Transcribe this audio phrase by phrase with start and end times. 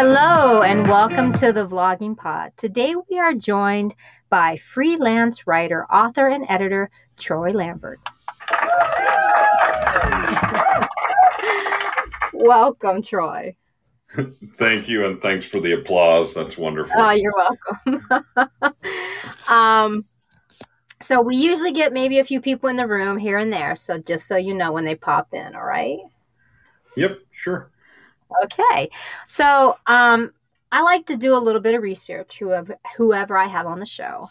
[0.00, 2.52] Hello and welcome to the Vlogging Pod.
[2.56, 3.96] Today we are joined
[4.30, 7.98] by freelance writer, author, and editor Troy Lambert.
[12.32, 13.56] welcome, Troy.
[14.56, 16.32] Thank you, and thanks for the applause.
[16.32, 16.94] That's wonderful.
[16.96, 18.24] Oh, you're welcome.
[19.48, 20.04] um,
[21.02, 23.74] so we usually get maybe a few people in the room here and there.
[23.74, 25.98] So just so you know when they pop in, all right?
[26.94, 27.72] Yep, sure.
[28.44, 28.90] Okay.
[29.26, 30.32] So um,
[30.70, 33.86] I like to do a little bit of research, whoever, whoever I have on the
[33.86, 34.28] show.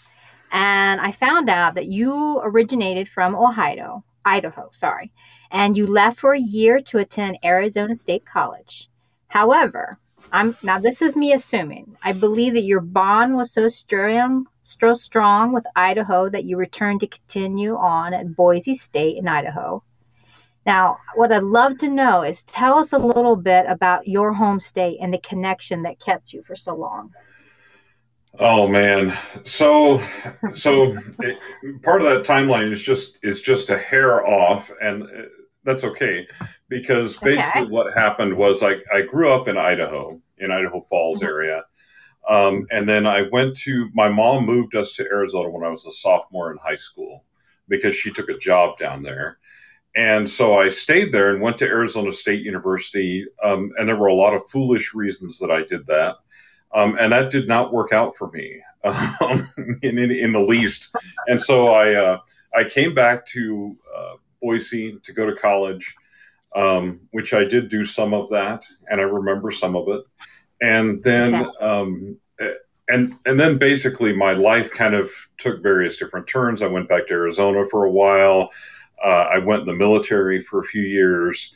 [0.51, 5.11] And I found out that you originated from Ohio, Idaho, sorry,
[5.51, 8.89] and you left for a year to attend Arizona State College.
[9.27, 9.99] However,
[10.31, 11.95] I'm now this is me assuming.
[12.03, 16.99] I believe that your bond was so strong, so strong with Idaho that you returned
[17.01, 19.83] to continue on at Boise State in Idaho.
[20.67, 24.59] Now, what I'd love to know is tell us a little bit about your home
[24.59, 27.13] state and the connection that kept you for so long.
[28.37, 30.03] Oh man, so
[30.53, 31.39] so it,
[31.83, 35.23] part of that timeline is just is just a hair off, and uh,
[35.63, 36.27] that's okay
[36.67, 37.71] because basically okay.
[37.71, 41.27] what happened was I I grew up in Idaho, in Idaho Falls mm-hmm.
[41.27, 41.63] area,
[42.27, 45.85] um, and then I went to my mom moved us to Arizona when I was
[45.85, 47.23] a sophomore in high school
[47.69, 49.39] because she took a job down there,
[49.97, 53.25] and so I stayed there and went to Arizona State University.
[53.43, 56.17] Um, and there were a lot of foolish reasons that I did that.
[56.71, 59.49] Um, and that did not work out for me um,
[59.81, 60.95] in, in, in, the least.
[61.25, 62.19] And so I, uh,
[62.55, 65.95] I came back to uh, Boise to go to college,
[66.55, 68.65] um, which I did do some of that.
[68.91, 70.03] And I remember some of it.
[70.61, 72.19] And then, um,
[72.87, 76.61] and and then basically my life kind of took various different turns.
[76.61, 78.49] I went back to Arizona for a while.
[79.03, 81.53] Uh, I went in the military for a few years,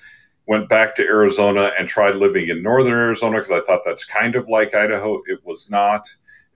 [0.48, 4.36] went back to Arizona and tried living in northern Arizona because I thought that's kind
[4.36, 5.22] of like Idaho.
[5.28, 6.08] It was not.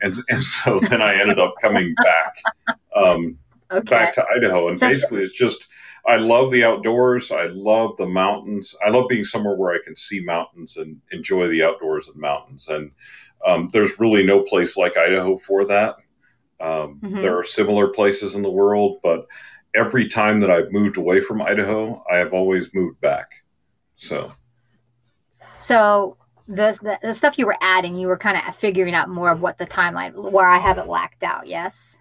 [0.02, 2.36] And, and so then I ended up coming back
[2.96, 3.38] um,
[3.72, 3.90] okay.
[3.90, 4.70] back to Idaho.
[4.70, 5.68] And so, basically, it's just
[6.08, 7.32] I love the outdoors.
[7.32, 8.76] I love the mountains.
[8.86, 12.68] I love being somewhere where I can see mountains and enjoy the outdoors and mountains.
[12.68, 12.92] And
[13.46, 15.96] um, there's really no place like Idaho for that.
[16.60, 17.22] Um, mm-hmm.
[17.22, 19.26] There are similar places in the world, but
[19.76, 23.28] every time that I've moved away from Idaho, I have always moved back.
[23.96, 24.32] So,
[25.58, 29.32] so the, the, the stuff you were adding, you were kind of figuring out more
[29.32, 31.48] of what the timeline where I have it lacked out.
[31.48, 31.98] Yes.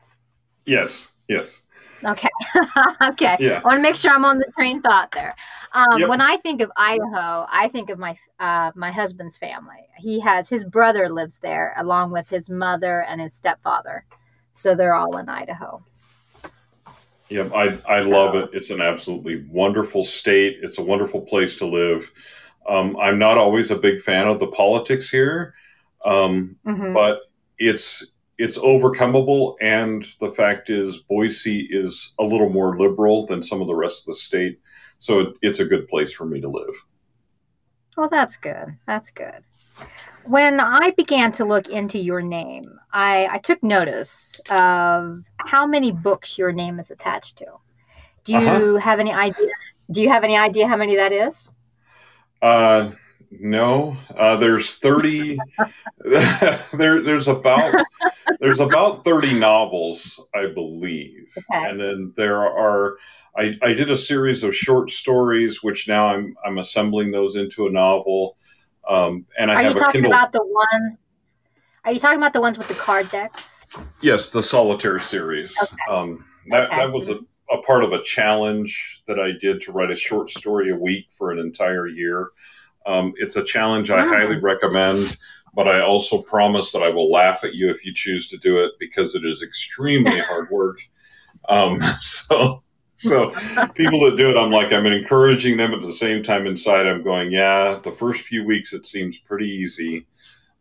[0.67, 1.13] Yes.
[1.29, 1.63] Yes.
[2.05, 2.29] Okay.
[3.03, 3.37] okay.
[3.41, 3.61] Yeah.
[3.65, 5.35] I want to make sure I'm on the train thought there.
[5.73, 6.09] Um, yep.
[6.09, 9.89] When I think of Idaho, I think of my uh, my husband's family.
[9.97, 14.05] He has his brother lives there along with his mother and his stepfather,
[14.53, 15.83] so they're all in Idaho.
[17.29, 18.11] Yeah, I, I so.
[18.11, 18.51] love it.
[18.53, 20.59] It's an absolutely wonderful state.
[20.63, 22.11] It's a wonderful place to live.
[22.69, 25.55] Um, I'm not always a big fan of the politics here,
[26.05, 26.93] um, mm-hmm.
[26.93, 27.21] but
[27.59, 29.55] it's it's overcomable.
[29.61, 34.03] And the fact is, Boise is a little more liberal than some of the rest
[34.03, 34.61] of the state,
[34.99, 36.75] so it, it's a good place for me to live.
[37.97, 38.77] Well, that's good.
[38.87, 39.45] That's good.
[40.25, 45.93] When I began to look into your name, I, I took notice of how many
[45.93, 47.47] books your name is attached to.
[48.25, 48.77] Do you uh-huh.
[48.79, 49.51] have any idea?
[49.91, 51.53] Do you have any idea how many that is?
[52.41, 52.93] Uh,
[53.31, 53.97] no.
[54.17, 55.39] Uh, there's thirty.
[56.73, 57.75] there, there's about
[58.41, 61.69] there's about thirty novels, I believe, okay.
[61.69, 62.97] and then there are.
[63.37, 67.67] I, I did a series of short stories, which now I'm I'm assembling those into
[67.67, 68.39] a novel.
[68.89, 70.99] Um, and I are you talking about the ones?
[71.85, 73.67] Are you talking about the ones with the card decks?
[74.01, 75.57] Yes, the solitaire series.
[75.63, 75.77] Okay.
[75.89, 76.77] Um, that okay.
[76.79, 77.19] that was a,
[77.51, 81.07] a part of a challenge that I did to write a short story a week
[81.17, 82.31] for an entire year.
[82.87, 84.09] Um, it's a challenge I oh.
[84.09, 85.17] highly recommend,
[85.55, 88.65] but I also promise that I will laugh at you if you choose to do
[88.65, 90.79] it because it is extremely hard work.
[91.49, 92.63] Um, so
[92.97, 93.31] so
[93.75, 96.87] people that do it, I'm like, I'm encouraging them at the same time inside.
[96.87, 100.07] I'm going, yeah, the first few weeks it seems pretty easy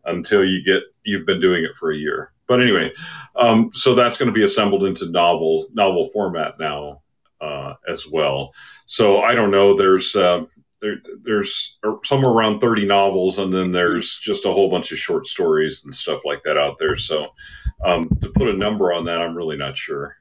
[0.06, 2.32] until you get you've been doing it for a year.
[2.48, 2.92] But anyway,
[3.36, 7.02] um, so that's going to be assembled into novel novel format now
[7.40, 8.54] uh, as well.
[8.86, 9.76] So I don't know.
[9.76, 10.46] There's uh,
[10.82, 15.26] there, there's somewhere around 30 novels, and then there's just a whole bunch of short
[15.26, 16.98] stories and stuff like that out there.
[16.98, 17.30] So
[17.84, 20.18] um, to put a number on that, I'm really not sure.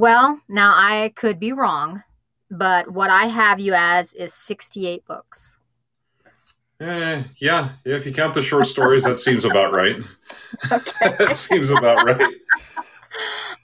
[0.00, 2.02] Well, now I could be wrong,
[2.50, 5.58] but what I have you as is 68 books.
[6.80, 9.96] Eh, yeah, if you count the short stories, that seems about right.
[10.72, 11.14] Okay.
[11.18, 12.34] that seems about right.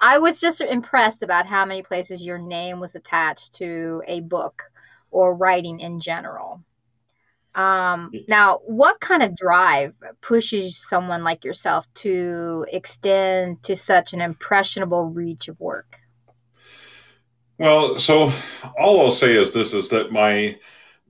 [0.02, 4.64] I was just impressed about how many places your name was attached to a book
[5.10, 6.62] or writing in general.
[7.54, 14.20] Um, now, what kind of drive pushes someone like yourself to extend to such an
[14.20, 15.96] impressionable reach of work?
[17.58, 18.32] Well, so
[18.78, 20.58] all I'll say is this: is that my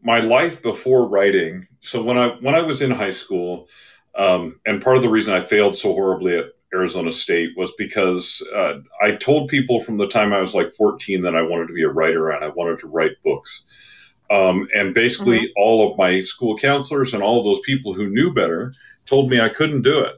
[0.03, 1.67] my life before writing.
[1.81, 3.69] So when I when I was in high school,
[4.15, 8.43] um, and part of the reason I failed so horribly at Arizona State was because
[8.55, 11.75] uh, I told people from the time I was like 14 that I wanted to
[11.75, 13.65] be a writer and I wanted to write books.
[14.31, 15.63] Um, and basically, mm-hmm.
[15.63, 18.73] all of my school counselors and all of those people who knew better
[19.07, 20.17] told me I couldn't do it.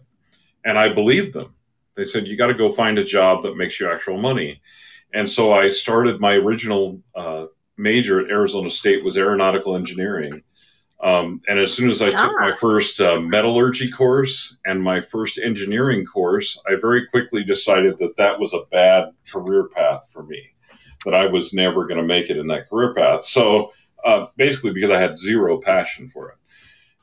[0.64, 1.54] And I believed them.
[1.94, 4.60] They said, You got to go find a job that makes you actual money.
[5.14, 7.46] And so I started my original uh,
[7.76, 10.40] major at Arizona State was aeronautical engineering.
[11.00, 12.56] Um, and as soon as I took my ah.
[12.60, 18.38] first uh, metallurgy course and my first engineering course, I very quickly decided that that
[18.38, 20.42] was a bad career path for me,
[21.04, 23.24] that I was never going to make it in that career path.
[23.24, 23.72] So
[24.04, 26.36] uh, basically, because I had zero passion for it.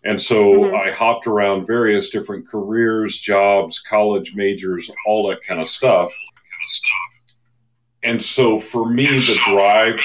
[0.03, 0.75] And so mm-hmm.
[0.75, 6.13] I hopped around various different careers, jobs, college majors, all that kind of stuff.
[8.05, 9.99] And so for me, the drive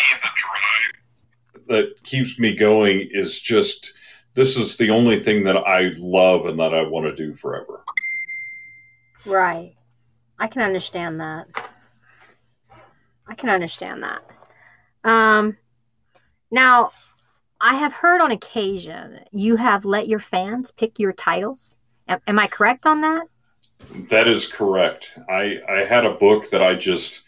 [1.67, 3.93] that keeps me going is just
[4.33, 7.85] this is the only thing that I love and that I want to do forever.
[9.27, 9.75] Right.
[10.39, 11.47] I can understand that.
[13.27, 14.23] I can understand that.
[15.05, 15.59] Um,
[16.51, 16.93] now,
[17.61, 21.77] I have heard on occasion you have let your fans pick your titles.
[22.09, 23.27] Am, am I correct on that?
[24.09, 25.19] That is correct.
[25.29, 27.25] I, I had a book that I just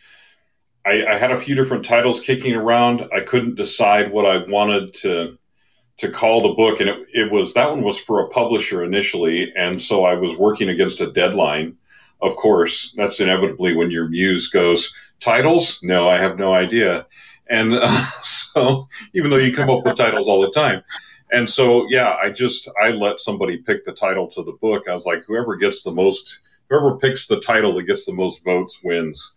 [0.85, 3.09] I, I, had a few different titles kicking around.
[3.13, 5.39] I couldn't decide what I wanted to
[5.99, 9.53] to call the book, and it, it was that one was for a publisher initially,
[9.57, 11.77] and so I was working against a deadline.
[12.21, 15.81] Of course, that's inevitably when your muse goes titles.
[15.83, 17.07] No, I have no idea,
[17.49, 17.89] and uh,
[18.23, 20.83] so even though you come up with titles all the time,
[21.31, 24.89] and so yeah, I just I let somebody pick the title to the book.
[24.89, 28.43] I was like, whoever gets the most, whoever picks the title that gets the most
[28.43, 29.33] votes wins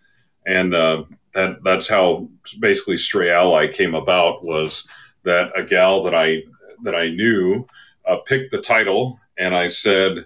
[0.45, 1.03] and uh,
[1.35, 2.27] that that's how
[2.59, 4.43] basically Stray Ally came about.
[4.43, 4.87] Was
[5.23, 6.43] that a gal that I
[6.83, 7.67] that I knew
[8.07, 10.25] uh, picked the title, and I said,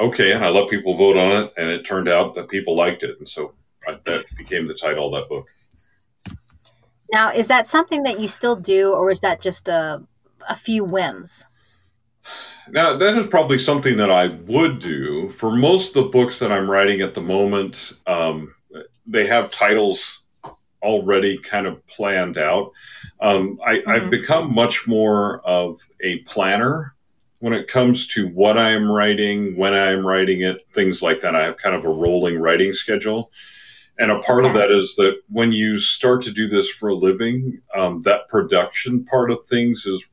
[0.00, 3.02] "Okay," and I let people vote on it, and it turned out that people liked
[3.02, 3.52] it, and so
[3.86, 5.48] I, that became the title of that book.
[7.12, 10.02] Now, is that something that you still do, or is that just a
[10.48, 11.46] a few whims?
[12.70, 15.28] Now, that is probably something that I would do.
[15.30, 18.48] For most of the books that I'm writing at the moment, um,
[19.06, 20.22] they have titles
[20.82, 22.72] already kind of planned out.
[23.20, 23.90] Um, I, mm-hmm.
[23.90, 26.94] I've become much more of a planner
[27.38, 31.20] when it comes to what I am writing, when I am writing it, things like
[31.20, 31.34] that.
[31.34, 33.30] I have kind of a rolling writing schedule.
[33.98, 36.94] And a part of that is that when you start to do this for a
[36.94, 40.04] living, um, that production part of things is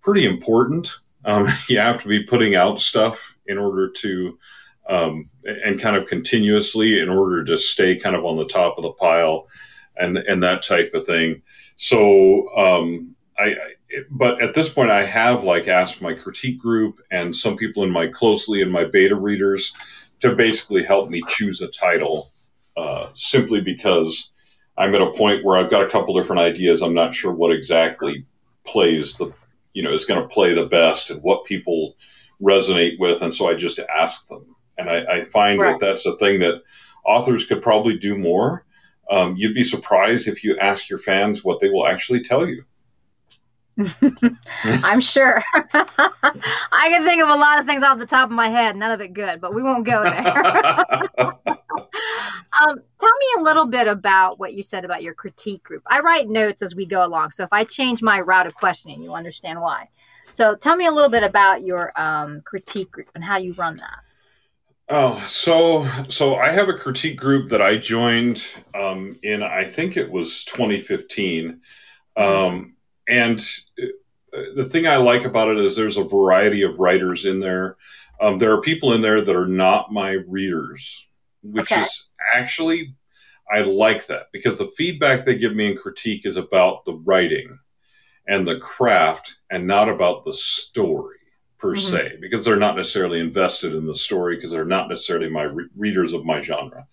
[0.00, 0.94] pretty important.
[1.24, 4.38] Um, you have to be putting out stuff in order to,
[4.88, 8.82] um, and kind of continuously in order to stay kind of on the top of
[8.82, 9.48] the pile
[9.96, 11.42] and, and that type of thing.
[11.76, 13.56] So, um, I, I,
[14.10, 17.90] but at this point, I have like asked my critique group and some people in
[17.90, 19.72] my closely in my beta readers
[20.20, 22.30] to basically help me choose a title,
[22.76, 24.30] uh, simply because
[24.78, 26.80] I'm at a point where I've got a couple different ideas.
[26.80, 28.24] I'm not sure what exactly
[28.66, 29.32] plays the
[29.72, 31.96] you know is going to play the best and what people
[32.42, 35.78] resonate with and so i just ask them and i, I find right.
[35.78, 36.62] that that's a thing that
[37.04, 38.64] authors could probably do more
[39.08, 42.64] um, you'd be surprised if you ask your fans what they will actually tell you
[44.64, 45.42] I'm sure.
[45.54, 48.90] I can think of a lot of things off the top of my head, none
[48.90, 50.26] of it good, but we won't go there.
[51.18, 55.82] um, tell me a little bit about what you said about your critique group.
[55.86, 59.02] I write notes as we go along, so if I change my route of questioning,
[59.02, 59.88] you'll understand why.
[60.30, 63.76] So tell me a little bit about your um, critique group and how you run
[63.76, 63.98] that.
[64.88, 69.96] Oh, so so I have a critique group that I joined um, in I think
[69.96, 71.60] it was 2015,
[72.16, 72.22] mm-hmm.
[72.22, 72.76] um,
[73.08, 73.44] and
[73.82, 77.76] uh, the thing I like about it is there's a variety of writers in there.
[78.20, 81.08] Um, there are people in there that are not my readers,
[81.42, 81.80] which okay.
[81.80, 82.94] is actually
[83.50, 87.58] I like that because the feedback they give me in critique is about the writing
[88.28, 91.16] and the craft and not about the story
[91.58, 91.96] per mm-hmm.
[91.96, 95.68] se because they're not necessarily invested in the story because they're not necessarily my re-
[95.76, 96.86] readers of my genre.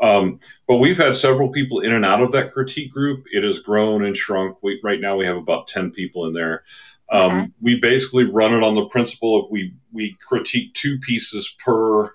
[0.00, 3.20] Um, but we've had several people in and out of that critique group.
[3.32, 4.56] It has grown and shrunk.
[4.62, 6.62] We, right now, we have about 10 people in there.
[7.10, 7.50] Um, okay.
[7.60, 12.14] We basically run it on the principle of we, we critique two pieces per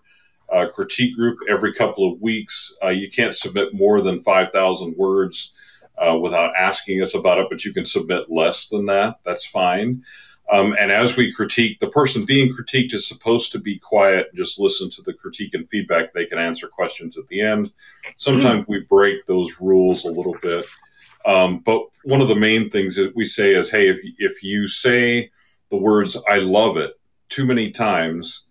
[0.52, 2.74] uh, critique group every couple of weeks.
[2.82, 5.52] Uh, you can't submit more than 5,000 words
[5.98, 9.18] uh, without asking us about it, but you can submit less than that.
[9.24, 10.04] That's fine.
[10.52, 14.38] Um, and as we critique, the person being critiqued is supposed to be quiet and
[14.38, 16.14] just listen to the critique and feedback.
[16.14, 17.72] They can answer questions at the end.
[18.18, 20.66] Sometimes we break those rules a little bit.
[21.26, 24.68] Um, but one of the main things that we say is, hey, if, if you
[24.68, 25.32] say
[25.70, 26.92] the words "I love it"
[27.30, 28.46] too many times,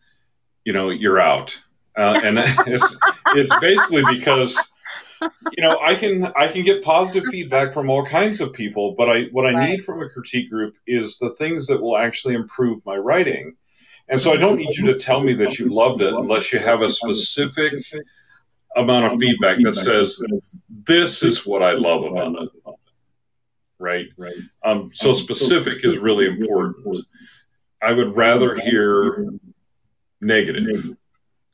[0.64, 1.60] you know, you're out.
[1.96, 2.96] Uh, and it's,
[3.28, 4.58] it's basically because
[5.56, 9.08] you know i can i can get positive feedback from all kinds of people but
[9.08, 9.70] i what i right.
[9.70, 13.54] need from a critique group is the things that will actually improve my writing.
[14.08, 16.58] And so i don't need you to tell me that you loved it unless you
[16.58, 17.74] have a specific
[18.76, 20.20] amount of feedback that says
[20.68, 22.48] this is what i love about it.
[23.78, 24.34] Right right?
[24.64, 27.06] Um, so specific is really important.
[27.80, 29.28] I would rather hear
[30.20, 30.96] negative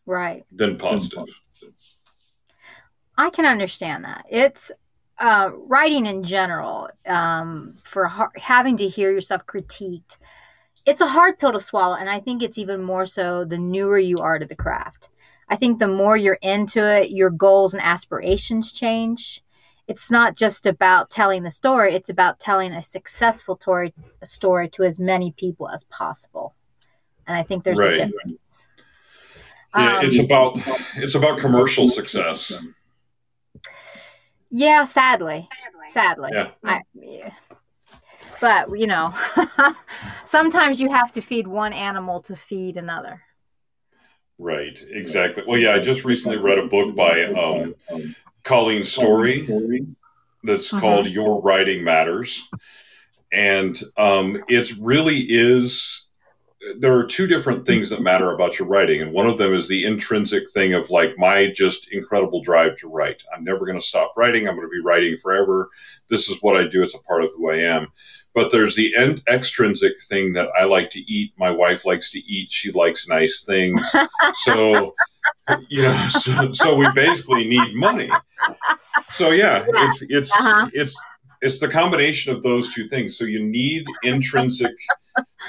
[0.04, 0.44] right.
[0.52, 1.26] than positive
[3.18, 4.24] I can understand that.
[4.30, 4.70] It's
[5.18, 10.18] uh, writing in general um, for ha- having to hear yourself critiqued.
[10.86, 13.98] It's a hard pill to swallow, and I think it's even more so the newer
[13.98, 15.10] you are to the craft.
[15.48, 19.42] I think the more you're into it, your goals and aspirations change.
[19.88, 24.68] It's not just about telling the story; it's about telling a successful story, a story
[24.68, 26.54] to as many people as possible.
[27.26, 27.94] And I think there's right.
[27.94, 28.68] a difference.
[29.76, 30.60] Yeah, um, it's about
[30.96, 32.52] it's about commercial success.
[34.50, 35.48] Yeah, sadly.
[35.90, 36.30] Sadly.
[36.32, 36.50] Yeah.
[36.64, 37.30] I, yeah.
[38.40, 39.12] But, you know,
[40.24, 43.22] sometimes you have to feed one animal to feed another.
[44.38, 45.42] Right, exactly.
[45.46, 47.74] Well, yeah, I just recently read a book by um,
[48.44, 49.46] Colleen Story
[50.44, 50.80] that's uh-huh.
[50.80, 52.48] called Your Writing Matters.
[53.32, 56.07] And um, it really is
[56.78, 59.68] there are two different things that matter about your writing and one of them is
[59.68, 63.22] the intrinsic thing of like my just incredible drive to write.
[63.34, 64.48] I'm never going to stop writing.
[64.48, 65.70] I'm going to be writing forever.
[66.08, 66.82] This is what i do.
[66.82, 67.88] It's a part of who i am.
[68.34, 71.32] But there's the en- extrinsic thing that i like to eat.
[71.38, 72.50] My wife likes to eat.
[72.50, 73.94] She likes nice things.
[74.44, 74.94] So
[75.68, 78.10] you know so, so we basically need money.
[79.08, 79.86] So yeah, yeah.
[79.86, 80.70] it's it's uh-huh.
[80.72, 80.98] it's
[81.40, 83.16] it's the combination of those two things.
[83.16, 84.74] So you need intrinsic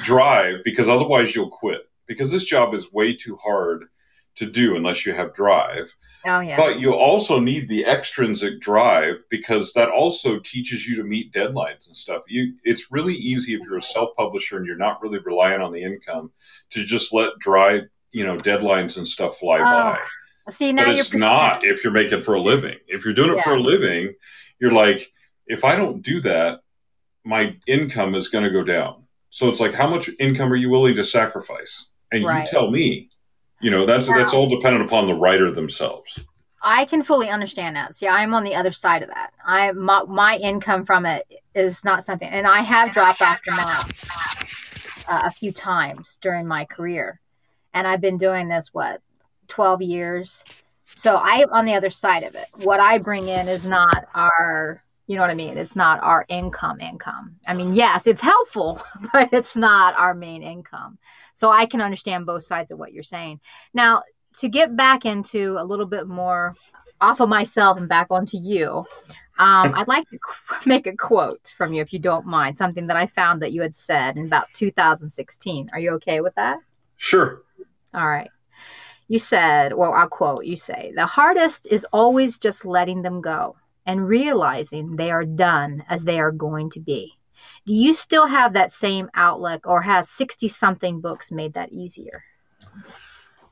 [0.04, 1.82] drive because otherwise you'll quit.
[2.08, 3.86] Because this job is way too hard
[4.36, 5.94] to do unless you have drive.
[6.26, 6.58] Oh yeah.
[6.58, 11.88] But you also need the extrinsic drive because that also teaches you to meet deadlines
[11.88, 12.24] and stuff.
[12.28, 13.92] You it's really easy if you're a mm-hmm.
[13.92, 16.32] self-publisher and you're not really relying on the income
[16.72, 19.62] to just let drive, you know, deadlines and stuff fly oh.
[19.62, 20.00] by.
[20.50, 22.78] See now but it's not if you're making for a living.
[22.88, 23.44] If you're doing it yeah.
[23.44, 24.16] for a living,
[24.60, 25.12] you're like,
[25.46, 26.62] if I don't do that,
[27.24, 29.04] my income is going to go down.
[29.30, 31.88] So it's like, how much income are you willing to sacrifice?
[32.12, 32.46] And right.
[32.46, 33.10] you tell me.
[33.62, 36.18] You know, that's that's all dependent upon the writer themselves.
[36.62, 37.94] I can fully understand that.
[37.94, 39.34] See, I'm on the other side of that.
[39.46, 43.52] I my, my income from it is not something, and I have dropped off the
[43.52, 43.86] mark
[45.10, 47.20] uh, a few times during my career,
[47.74, 49.02] and I've been doing this what
[49.50, 50.46] twelve years.
[50.94, 52.46] So I am on the other side of it.
[52.64, 55.58] What I bring in is not our you know what I mean?
[55.58, 57.36] It's not our income income.
[57.48, 58.80] I mean, yes, it's helpful,
[59.12, 61.00] but it's not our main income.
[61.34, 63.40] So I can understand both sides of what you're saying.
[63.74, 64.04] Now,
[64.38, 66.54] to get back into a little bit more
[67.02, 68.86] off of myself and back onto you,
[69.40, 70.20] um, I'd like to
[70.68, 73.64] make a quote from you, if you don't mind, something that I found that you
[73.64, 75.72] had said in about 2016.
[75.74, 76.60] Are you okay with that?
[76.98, 77.42] Sure.
[77.96, 78.30] All right.
[79.08, 83.56] You said, well, I'll quote, you say, the hardest is always just letting them go
[83.86, 87.14] and realizing they are done as they are going to be.
[87.66, 92.24] Do you still have that same outlook, or has 60 something books made that easier?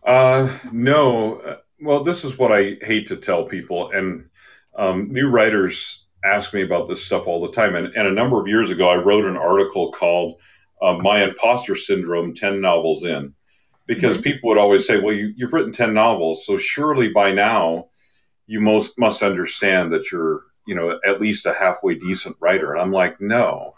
[0.03, 1.57] Uh, no.
[1.79, 4.29] Well, this is what I hate to tell people, and
[4.75, 7.75] um, new writers ask me about this stuff all the time.
[7.75, 10.39] And, and a number of years ago, I wrote an article called
[10.81, 13.33] uh, My Imposter Syndrome 10 Novels In,
[13.85, 14.23] because mm-hmm.
[14.23, 17.87] people would always say, Well, you, you've written 10 novels, so surely by now
[18.47, 22.73] you most must understand that you're you know at least a halfway decent writer.
[22.73, 23.73] And i'm like no.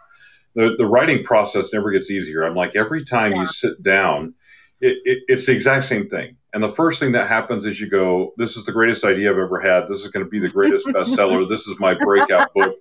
[0.55, 2.41] The, the writing process never gets easier.
[2.41, 3.41] I'm like every time yeah.
[3.41, 4.33] you sit down
[4.81, 6.37] it, it, it's the exact same thing.
[6.53, 9.37] And the first thing that happens is you go this is the greatest idea i've
[9.37, 9.87] ever had.
[9.87, 11.47] This is going to be the greatest bestseller.
[11.47, 12.75] This is my breakout book.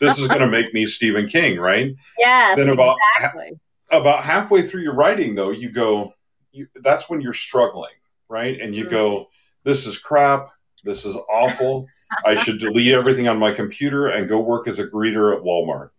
[0.00, 1.94] This is going to make me stephen king right?
[2.18, 3.60] Yes then about exactly.
[3.90, 6.12] ha- about halfway through your writing though you go
[6.52, 7.94] you, that's when you're struggling
[8.28, 8.60] right?
[8.60, 8.90] And you mm-hmm.
[8.90, 9.28] go
[9.64, 10.50] this is crap
[10.84, 11.88] this is awful.
[12.24, 15.90] I should delete everything on my computer and go work as a greeter at Walmart.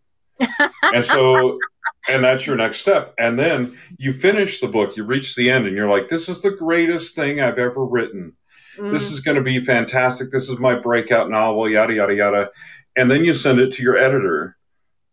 [0.94, 1.58] and so,
[2.08, 3.14] and that's your next step.
[3.18, 6.42] And then you finish the book, you reach the end, and you're like, this is
[6.42, 8.36] the greatest thing I've ever written.
[8.78, 8.92] Mm.
[8.92, 10.32] This is going to be fantastic.
[10.32, 12.50] This is my breakout novel, yada, yada, yada.
[12.96, 14.56] And then you send it to your editor.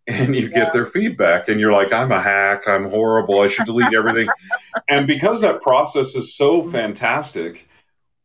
[0.07, 0.65] and you yeah.
[0.65, 4.29] get their feedback and you're like i'm a hack i'm horrible i should delete everything
[4.91, 7.67] and because that process is so fantastic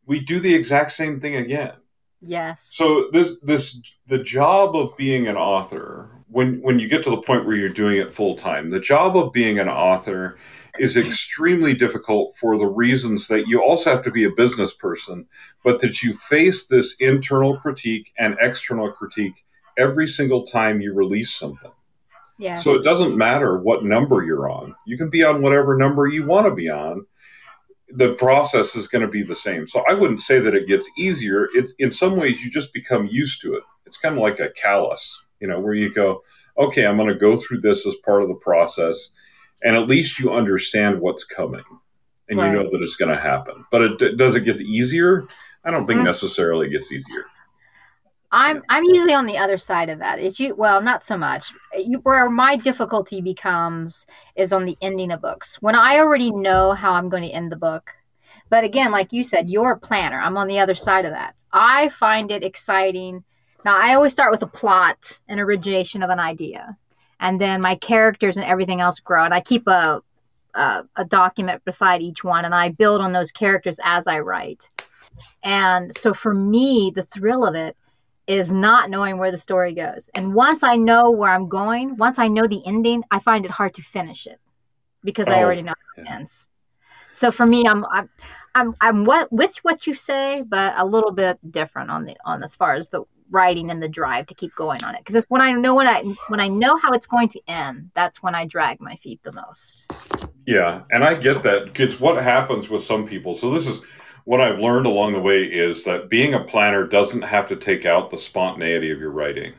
[0.10, 1.74] we do the exact same thing again
[2.22, 7.10] yes so this this the job of being an author when when you get to
[7.10, 10.38] the point where you're doing it full time the job of being an author
[10.78, 15.26] is extremely difficult for the reasons that you also have to be a business person
[15.64, 19.46] but that you face this internal critique and external critique
[19.80, 21.72] every single time you release something.
[22.38, 22.64] Yes.
[22.64, 24.76] So it doesn't matter what number you're on.
[24.86, 27.06] You can be on whatever number you want to be on.
[27.92, 29.68] The process is going to be the same.
[29.68, 31.50] So I wouldn't say that it gets easier.
[31.54, 33.64] It, in some ways, you just become used to it.
[33.86, 36.22] It's kind of like a callus, you know, where you go,
[36.58, 39.10] okay, I'm going to go through this as part of the process.
[39.64, 41.64] And at least you understand what's coming
[42.30, 42.48] and right.
[42.48, 43.66] you know that it's going to happen.
[43.72, 45.28] But it, does it get easier?
[45.64, 46.06] I don't think mm-hmm.
[46.06, 47.26] necessarily it gets easier.
[48.32, 50.20] I'm I'm usually on the other side of that.
[50.20, 51.52] It's you well, not so much.
[51.76, 54.06] You, where my difficulty becomes
[54.36, 55.58] is on the ending of books.
[55.62, 57.92] When I already know how I'm going to end the book.
[58.50, 60.20] But again, like you said, you're a planner.
[60.20, 61.36] I'm on the other side of that.
[61.52, 63.24] I find it exciting.
[63.66, 66.78] Now, I always start with a plot and origination of an idea.
[67.20, 69.26] And then my characters and everything else grow.
[69.26, 70.02] And I keep a,
[70.54, 74.70] a, a document beside each one and I build on those characters as I write.
[75.44, 77.76] And so for me, the thrill of it
[78.30, 80.08] is not knowing where the story goes.
[80.16, 83.50] And once I know where I'm going, once I know the ending, I find it
[83.50, 84.40] hard to finish it
[85.04, 86.48] because oh, I already know how it ends.
[87.12, 88.10] So for me, I'm I'm
[88.54, 92.44] I'm I'm what with what you say, but a little bit different on the on
[92.44, 95.04] as far as the writing and the drive to keep going on it.
[95.04, 98.22] Because when I know when I when I know how it's going to end, that's
[98.22, 99.92] when I drag my feet the most.
[100.46, 103.34] Yeah, and I get that because what happens with some people.
[103.34, 103.80] So this is
[104.26, 107.86] what I've learned along the way is that being a planner doesn't have to take
[107.86, 109.54] out the spontaneity of your writing.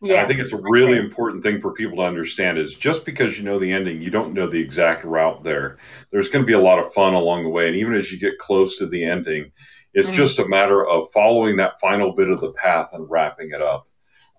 [0.00, 1.04] Yeah, I think it's a really okay.
[1.04, 4.34] important thing for people to understand is just because you know the ending, you don't
[4.34, 5.78] know the exact route there.
[6.10, 7.68] There's going to be a lot of fun along the way.
[7.68, 9.52] And even as you get close to the ending,
[9.94, 10.16] it's mm-hmm.
[10.16, 13.86] just a matter of following that final bit of the path and wrapping it up.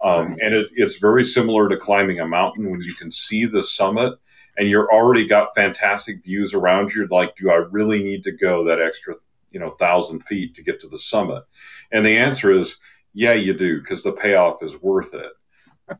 [0.03, 3.63] Um, and it, it's very similar to climbing a mountain when you can see the
[3.63, 4.13] summit
[4.57, 7.07] and you're already got fantastic views around you.
[7.09, 9.15] Like, do I really need to go that extra
[9.53, 11.43] you know thousand feet to get to the summit?
[11.91, 12.77] And the answer is
[13.13, 15.31] yeah, you do because the payoff is worth it.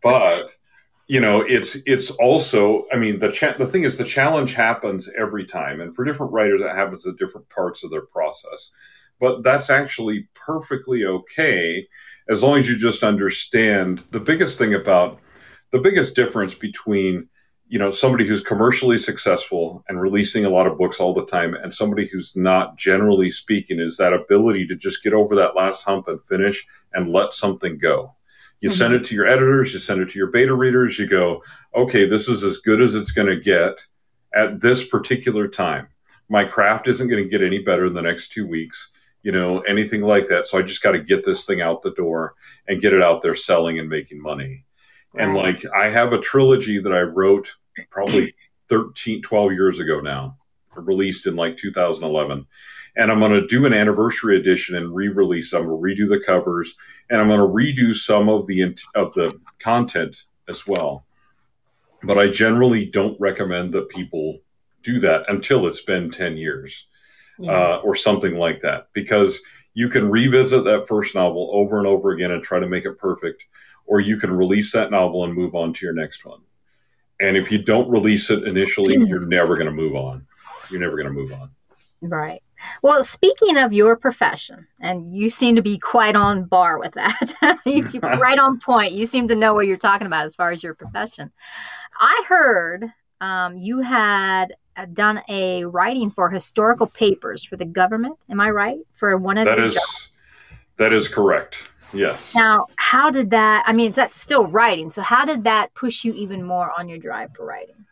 [0.02, 0.56] But
[1.08, 5.10] you know, it's it's also I mean the cha- the thing is the challenge happens
[5.18, 8.72] every time, and for different writers it happens at different parts of their process.
[9.20, 11.88] But that's actually perfectly okay
[12.30, 15.20] as long as you just understand the biggest thing about
[15.72, 17.28] the biggest difference between
[17.74, 21.56] you know somebody who's commercially successful and releasing a lot of books all the time
[21.56, 25.82] and somebody who's not generally speaking is that ability to just get over that last
[25.82, 28.14] hump and finish and let something go
[28.60, 28.78] you mm-hmm.
[28.78, 31.42] send it to your editors you send it to your beta readers you go
[31.76, 33.84] okay this is as good as it's going to get
[34.36, 35.88] at this particular time
[36.30, 38.92] my craft isn't going to get any better in the next two weeks
[39.24, 41.90] you know anything like that so i just got to get this thing out the
[41.94, 42.36] door
[42.68, 44.64] and get it out there selling and making money
[45.16, 45.24] right.
[45.24, 47.56] and like i have a trilogy that i wrote
[47.90, 48.34] probably
[48.70, 50.38] 13, 12 years ago now,
[50.76, 52.46] released in like 2011.
[52.96, 55.54] And I'm going to do an anniversary edition and re-release.
[55.54, 56.76] I'm going to redo the covers,
[57.10, 61.06] and I'm going to redo some of the of the content as well.
[62.04, 64.40] But I generally don't recommend that people
[64.84, 66.86] do that until it's been 10 years
[67.40, 67.52] yeah.
[67.52, 69.40] uh, or something like that, because
[69.74, 73.00] you can revisit that first novel over and over again and try to make it
[73.00, 73.46] perfect,
[73.86, 76.42] or you can release that novel and move on to your next one.
[77.24, 80.28] And if you don't release it initially, you're never going to move on.
[80.70, 81.50] You're never going to move on.
[82.02, 82.44] Right.
[82.82, 87.60] Well, speaking of your profession, and you seem to be quite on bar with that.
[87.66, 88.92] you keep right on point.
[88.92, 91.32] You seem to know what you're talking about as far as your profession.
[91.98, 98.18] I heard um, you had uh, done a writing for historical papers for the government.
[98.30, 98.80] Am I right?
[98.96, 100.22] For one of that is jobs?
[100.76, 101.70] that is correct.
[101.94, 102.36] Yes.
[102.36, 103.64] Now, how did that?
[103.68, 104.90] I mean, that's still writing.
[104.90, 107.86] So, how did that push you even more on your drive for writing?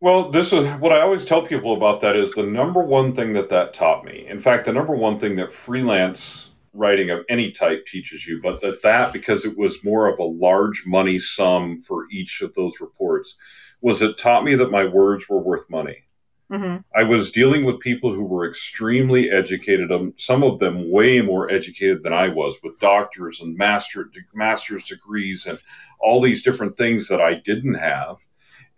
[0.00, 3.32] Well, this is what I always tell people about that is the number one thing
[3.34, 4.26] that that taught me.
[4.28, 8.60] In fact, the number one thing that freelance writing of any type teaches you, but
[8.60, 12.80] that that because it was more of a large money sum for each of those
[12.80, 13.36] reports,
[13.80, 16.04] was it taught me that my words were worth money.
[16.52, 16.76] Mm-hmm.
[16.94, 21.50] I was dealing with people who were extremely educated, um, some of them way more
[21.50, 25.58] educated than I was, with doctors and master master's degrees and
[26.00, 28.16] all these different things that I didn't have.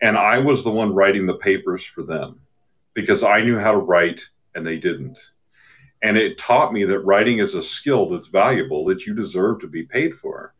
[0.00, 2.40] And I was the one writing the papers for them
[2.94, 5.18] because I knew how to write and they didn't.
[6.02, 9.66] And it taught me that writing is a skill that's valuable that you deserve to
[9.66, 10.54] be paid for.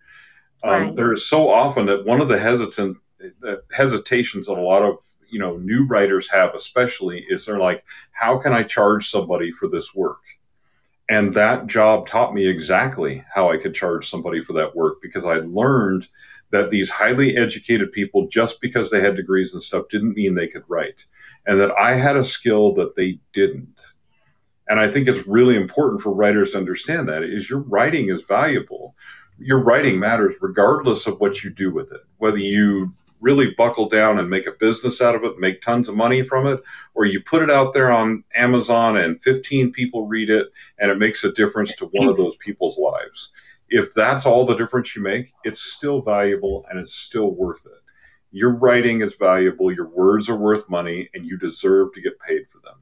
[0.64, 2.99] Um, There is so often that one of the hesitant
[3.40, 7.85] the hesitations that a lot of you know new writers have especially is they're like
[8.12, 10.21] how can i charge somebody for this work?
[11.09, 15.25] And that job taught me exactly how i could charge somebody for that work because
[15.25, 16.09] i learned
[16.51, 20.47] that these highly educated people just because they had degrees and stuff didn't mean they
[20.47, 21.07] could write
[21.47, 23.81] and that i had a skill that they didn't.
[24.69, 28.23] And i think it's really important for writers to understand that is your writing is
[28.23, 28.95] valuable.
[29.39, 34.18] Your writing matters regardless of what you do with it whether you really buckle down
[34.18, 36.61] and make a business out of it, make tons of money from it,
[36.94, 40.48] or you put it out there on Amazon and 15 people read it
[40.79, 43.33] and it makes a difference to one of those people's lives.
[43.68, 47.83] If that's all the difference you make, it's still valuable and it's still worth it.
[48.31, 52.42] Your writing is valuable, your words are worth money, and you deserve to get paid
[52.48, 52.74] for them.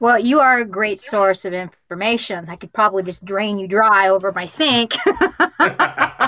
[0.00, 2.44] Well, you are a great source of information.
[2.48, 4.94] I could probably just drain you dry over my sink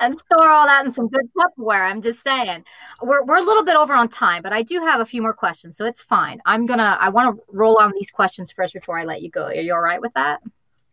[0.00, 1.90] and store all that in some good Tupperware.
[1.90, 2.64] I'm just saying.
[3.02, 5.34] We're, we're a little bit over on time, but I do have a few more
[5.34, 6.40] questions, so it's fine.
[6.46, 9.30] I'm going to, I want to roll on these questions first before I let you
[9.30, 9.46] go.
[9.46, 10.40] Are you all right with that?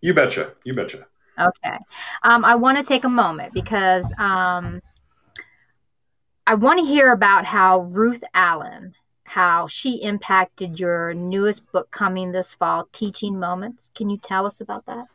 [0.02, 0.54] You betcha.
[0.64, 1.06] You betcha.
[1.40, 1.78] Okay.
[2.24, 4.82] Um, I want to take a moment because um,
[6.46, 8.96] I want to hear about how Ruth Allen
[9.28, 13.92] how she impacted your newest book coming this fall, Teaching Moments.
[13.94, 15.08] Can you tell us about that?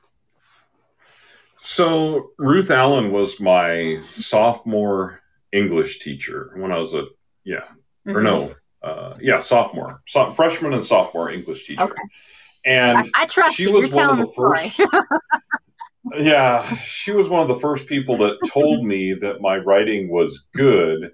[1.64, 5.20] So, Ruth Allen was my sophomore
[5.52, 7.04] English teacher when I was a,
[7.44, 7.68] yeah,
[8.06, 8.16] mm-hmm.
[8.16, 8.52] or no, mm-hmm.
[8.82, 11.84] uh, yeah, sophomore, so, freshman and sophomore English teacher.
[11.84, 12.02] Okay.
[12.64, 13.72] And I, I trust she you.
[13.74, 14.80] Was You're one of the, first.
[16.18, 20.44] yeah, she was one of the first people that told me that my writing was
[20.52, 21.12] good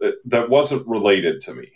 [0.00, 1.70] that, that wasn't related to me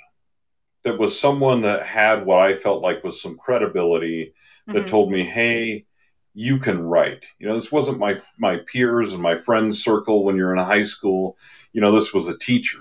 [0.85, 4.35] that was someone that had what I felt like was some credibility
[4.67, 4.87] that mm-hmm.
[4.87, 5.87] told me, hey,
[6.35, 7.27] you can write.
[7.39, 10.83] You know, this wasn't my my peers and my friends circle when you're in high
[10.83, 11.39] school.
[11.73, 12.81] You know, this was a teacher.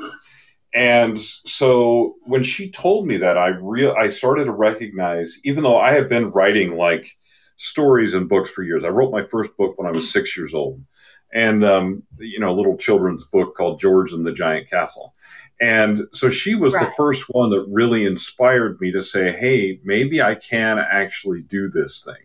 [0.73, 5.77] And so when she told me that, I real I started to recognize, even though
[5.77, 7.15] I have been writing like
[7.57, 8.83] stories and books for years.
[8.83, 10.83] I wrote my first book when I was six years old,
[11.31, 15.13] and um, you know, a little children's book called George and the Giant Castle.
[15.61, 16.85] And so she was right.
[16.85, 21.69] the first one that really inspired me to say, hey, maybe I can actually do
[21.69, 22.15] this thing.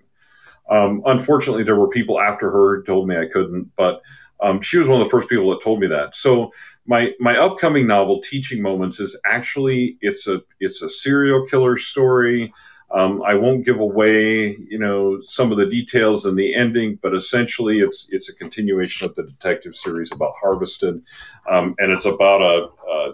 [0.70, 4.02] Um, unfortunately, there were people after her who told me I couldn't, but
[4.40, 6.14] um, she was one of the first people that told me that.
[6.14, 6.52] So
[6.86, 12.52] my my upcoming novel, Teaching Moments, is actually it's a it's a serial killer story.
[12.90, 17.14] Um, I won't give away, you know, some of the details in the ending, but
[17.14, 21.02] essentially, it's it's a continuation of the detective series about Harvested,
[21.50, 23.12] um, and it's about a, a,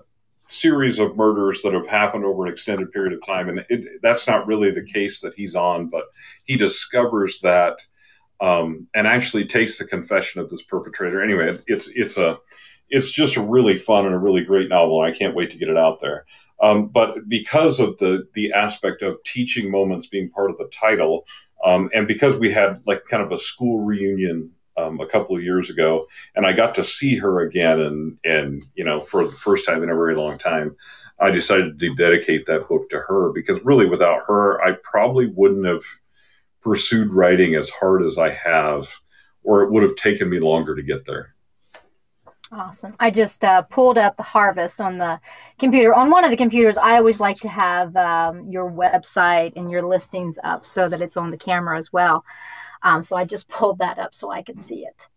[0.55, 3.49] series of murders that have happened over an extended period of time.
[3.49, 6.05] And it, that's not really the case that he's on, but
[6.45, 7.81] he discovers that
[8.40, 11.23] um, and actually takes the confession of this perpetrator.
[11.23, 12.38] Anyway, it's it's a
[12.90, 15.01] it's just a really fun and a really great novel.
[15.01, 16.27] I can't wait to get it out there.
[16.61, 21.27] Um, but because of the the aspect of teaching moments being part of the title,
[21.64, 25.43] um, and because we had like kind of a school reunion um, a couple of
[25.43, 29.33] years ago, and I got to see her again, and and you know for the
[29.33, 30.77] first time in a very long time,
[31.19, 35.67] I decided to dedicate that book to her because really without her, I probably wouldn't
[35.67, 35.85] have
[36.61, 38.89] pursued writing as hard as I have,
[39.43, 41.35] or it would have taken me longer to get there.
[42.53, 42.95] Awesome.
[43.01, 45.21] I just uh, pulled up the Harvest on the
[45.59, 45.93] computer.
[45.93, 49.83] On one of the computers, I always like to have um, your website and your
[49.83, 52.25] listings up so that it's on the camera as well.
[52.85, 55.09] Um, so I just pulled that up so I can see it.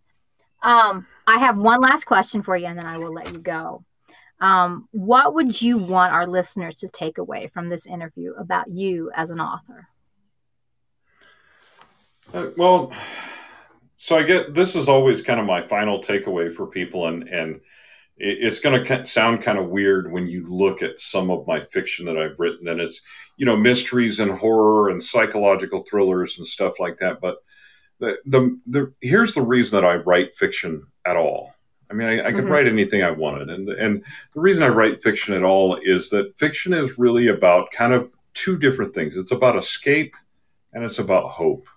[0.64, 3.84] Um, I have one last question for you, and then I will let you go.
[4.40, 9.12] Um, what would you want our listeners to take away from this interview about you
[9.16, 9.88] as an author?
[12.34, 12.92] Uh, well,
[13.98, 17.62] so I get this is always kind of my final takeaway for people, and and
[18.20, 22.06] it's going to sound kind of weird when you look at some of my fiction
[22.08, 23.02] that I've written, and it's
[23.38, 27.22] you know mysteries and horror and psychological thrillers and stuff like that.
[27.22, 27.38] But
[28.00, 31.54] the the, the here's the reason that I write fiction at all.
[31.90, 32.52] I mean, I, I could mm-hmm.
[32.52, 36.38] write anything I wanted, and and the reason I write fiction at all is that
[36.38, 39.16] fiction is really about kind of two different things.
[39.16, 40.16] It's about escape,
[40.74, 41.68] and it's about hope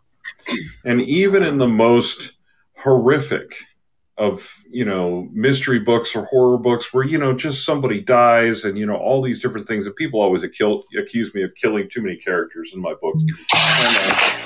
[0.85, 2.33] and even in the most
[2.79, 3.55] horrific
[4.17, 8.77] of you know mystery books or horror books where you know just somebody dies and
[8.77, 12.17] you know all these different things that people always accuse me of killing too many
[12.17, 14.40] characters in my books and, uh,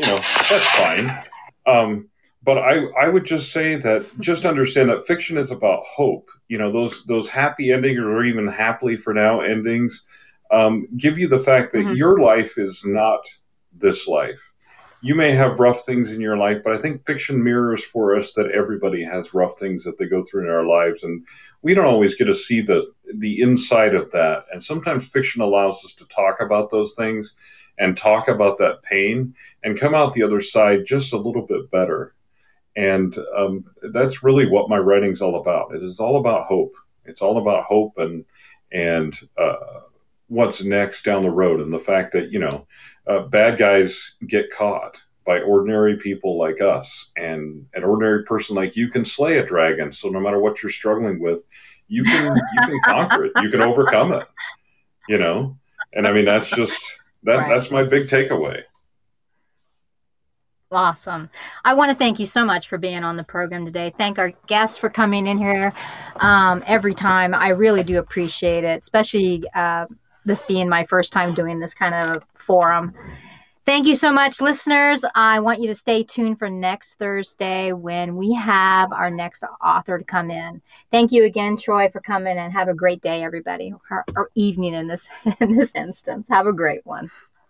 [0.00, 1.24] you know that's fine
[1.66, 2.08] um,
[2.42, 6.58] but I, I would just say that just understand that fiction is about hope you
[6.58, 10.02] know those those happy endings or even happily for now endings
[10.50, 11.94] um, give you the fact that mm-hmm.
[11.94, 13.24] your life is not
[13.72, 14.50] this life
[15.02, 18.34] you may have rough things in your life, but I think fiction mirrors for us
[18.34, 21.26] that everybody has rough things that they go through in our lives, and
[21.62, 24.44] we don't always get to see the the inside of that.
[24.52, 27.34] And sometimes fiction allows us to talk about those things
[27.80, 31.70] and talk about that pain and come out the other side just a little bit
[31.70, 32.14] better.
[32.76, 35.74] And um, that's really what my writing's all about.
[35.74, 36.74] It is all about hope.
[37.06, 38.24] It's all about hope and
[38.70, 39.80] and uh,
[40.28, 42.66] what's next down the road, and the fact that you know
[43.08, 48.76] uh, bad guys get caught by ordinary people like us, and an ordinary person like
[48.76, 49.90] you can slay a dragon.
[49.90, 51.42] So no matter what you're struggling with,
[51.88, 53.32] you can you can conquer it.
[53.42, 54.28] You can overcome it.
[55.08, 55.58] You know,
[55.92, 57.48] and I mean that's just that right.
[57.52, 58.62] that's my big takeaway.
[60.72, 61.28] Awesome.
[61.64, 63.92] I want to thank you so much for being on the program today.
[63.98, 65.72] Thank our guests for coming in here
[66.20, 67.34] um, every time.
[67.34, 69.86] I really do appreciate it, especially uh,
[70.26, 72.94] this being my first time doing this kind of forum.
[73.70, 75.04] Thank you so much, listeners.
[75.14, 79.96] I want you to stay tuned for next Thursday when we have our next author
[79.96, 80.60] to come in.
[80.90, 84.74] Thank you again, Troy, for coming and have a great day, everybody, or, or evening
[84.74, 85.08] in this
[85.40, 86.28] in this instance.
[86.28, 87.12] Have a great one.